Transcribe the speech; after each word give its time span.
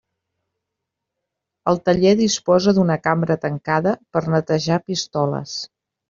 El 1.71 1.75
taller 1.89 2.13
disposa 2.21 2.73
d'una 2.77 2.95
cambra 3.07 3.35
tancada 3.43 3.93
per 4.17 4.23
netejar 4.37 4.79
pistoles. 4.89 5.53